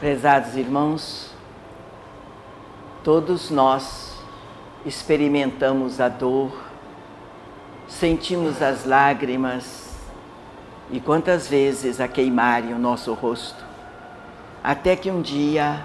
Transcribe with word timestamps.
Prezados 0.00 0.54
irmãos, 0.54 1.28
todos 3.02 3.50
nós 3.50 4.12
experimentamos 4.86 6.00
a 6.00 6.08
dor, 6.08 6.52
sentimos 7.88 8.62
as 8.62 8.84
lágrimas 8.84 9.96
e 10.92 11.00
quantas 11.00 11.48
vezes 11.48 12.00
a 12.00 12.06
queimarem 12.06 12.72
o 12.72 12.78
nosso 12.78 13.12
rosto, 13.12 13.64
até 14.62 14.94
que 14.94 15.10
um 15.10 15.20
dia 15.20 15.84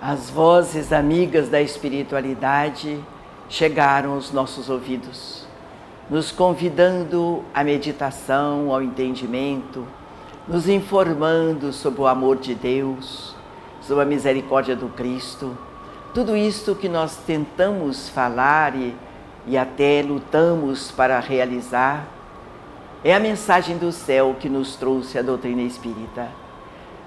as 0.00 0.30
vozes 0.30 0.90
amigas 0.90 1.50
da 1.50 1.60
espiritualidade 1.60 3.04
chegaram 3.50 4.14
aos 4.14 4.32
nossos 4.32 4.70
ouvidos, 4.70 5.46
nos 6.08 6.32
convidando 6.32 7.44
à 7.52 7.62
meditação, 7.62 8.72
ao 8.72 8.82
entendimento, 8.82 9.86
nos 10.48 10.66
informando 10.70 11.70
sobre 11.70 12.00
o 12.00 12.06
amor 12.06 12.38
de 12.38 12.54
Deus 12.54 13.41
sobre 13.82 14.04
a 14.04 14.06
misericórdia 14.06 14.76
do 14.76 14.88
Cristo. 14.88 15.56
Tudo 16.14 16.36
isto 16.36 16.74
que 16.74 16.88
nós 16.88 17.16
tentamos 17.16 18.08
falar 18.08 18.74
e, 18.76 18.94
e 19.46 19.58
até 19.58 20.02
lutamos 20.02 20.90
para 20.90 21.18
realizar 21.18 22.06
é 23.04 23.14
a 23.14 23.20
mensagem 23.20 23.76
do 23.76 23.90
céu 23.90 24.36
que 24.38 24.48
nos 24.48 24.76
trouxe 24.76 25.18
a 25.18 25.22
doutrina 25.22 25.62
espírita. 25.62 26.28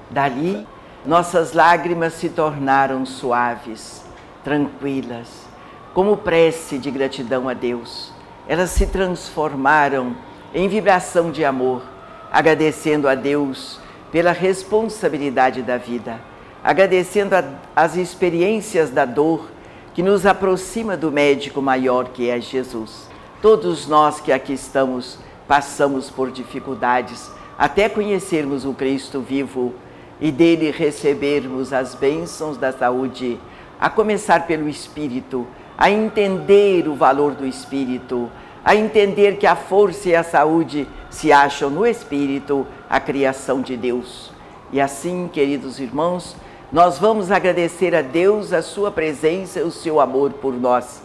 Dali, 0.09 0.67
nossas 1.05 1.53
lágrimas 1.53 2.13
se 2.13 2.29
tornaram 2.29 3.05
suaves, 3.05 4.03
tranquilas, 4.43 5.48
como 5.93 6.17
prece 6.17 6.77
de 6.77 6.91
gratidão 6.91 7.48
a 7.48 7.53
Deus. 7.53 8.12
Elas 8.48 8.71
se 8.71 8.87
transformaram 8.87 10.15
em 10.53 10.67
vibração 10.67 11.31
de 11.31 11.45
amor, 11.45 11.81
agradecendo 12.29 13.07
a 13.07 13.15
Deus 13.15 13.79
pela 14.12 14.34
responsabilidade 14.34 15.62
da 15.62 15.77
vida 15.77 16.20
agradecendo 16.65 17.35
a, 17.35 17.43
as 17.75 17.95
experiências 17.95 18.89
da 18.89 19.05
dor 19.05 19.51
que 19.93 20.01
nos 20.01 20.26
aproxima 20.26 20.98
do 20.98 21.12
médico 21.12 21.62
maior 21.62 22.05
que 22.05 22.27
é 22.27 22.41
Jesus. 22.41 23.07
Todos 23.40 23.87
nós 23.87 24.20
que 24.20 24.31
aqui 24.31 24.53
estamos 24.53 25.20
passamos 25.48 26.09
por 26.09 26.31
dificuldades 26.31 27.29
até 27.55 27.87
conhecermos 27.87 28.65
o 28.65 28.73
Cristo 28.73 29.21
vivo 29.21 29.75
e 30.20 30.31
dele 30.31 30.71
recebermos 30.71 31.71
as 31.71 31.93
bênçãos 31.93 32.57
da 32.57 32.71
saúde, 32.71 33.40
a 33.79 33.87
começar 33.87 34.47
pelo 34.47 34.68
Espírito, 34.68 35.45
a 35.77 35.91
entender 35.91 36.87
o 36.87 36.95
valor 36.95 37.35
do 37.35 37.45
Espírito, 37.45 38.27
a 38.63 38.75
entender 38.75 39.37
que 39.37 39.45
a 39.45 39.55
força 39.55 40.09
e 40.09 40.15
a 40.15 40.23
saúde 40.23 40.87
se 41.12 41.31
acham 41.31 41.70
no 41.70 41.85
Espírito, 41.85 42.65
a 42.90 42.99
criação 42.99 43.62
de 43.62 43.77
Deus. 43.77 44.31
E 44.71 44.81
assim, 44.81 45.29
queridos 45.31 45.79
irmãos, 45.79 46.35
nós 46.71 46.98
vamos 46.98 47.32
agradecer 47.32 47.96
a 47.96 48.02
Deus 48.02 48.52
a 48.52 48.62
sua 48.62 48.91
presença 48.91 49.60
e 49.60 49.63
o 49.63 49.71
seu 49.71 49.99
amor 49.99 50.34
por 50.34 50.54
nós 50.54 51.04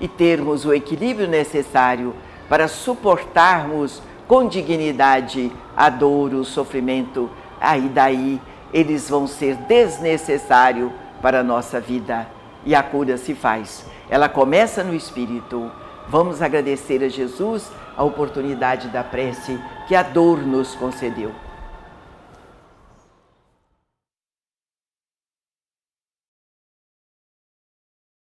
e 0.00 0.08
termos 0.08 0.64
o 0.64 0.74
equilíbrio 0.74 1.28
necessário 1.28 2.14
para 2.48 2.68
suportarmos 2.68 4.02
com 4.26 4.48
dignidade 4.48 5.52
a 5.76 5.88
dor, 5.88 6.34
o 6.34 6.44
sofrimento. 6.44 7.30
Aí 7.60 7.88
daí 7.88 8.40
eles 8.72 9.08
vão 9.08 9.26
ser 9.26 9.54
desnecessários 9.54 10.90
para 11.22 11.40
a 11.40 11.44
nossa 11.44 11.80
vida 11.80 12.26
e 12.64 12.74
a 12.74 12.82
cura 12.82 13.16
se 13.16 13.34
faz. 13.34 13.86
Ela 14.10 14.28
começa 14.28 14.82
no 14.82 14.94
espírito. 14.94 15.70
Vamos 16.08 16.42
agradecer 16.42 17.02
a 17.02 17.08
Jesus 17.08 17.70
a 17.96 18.04
oportunidade 18.04 18.88
da 18.88 19.02
prece 19.02 19.58
que 19.88 19.94
a 19.94 20.02
dor 20.02 20.38
nos 20.38 20.74
concedeu. 20.74 21.45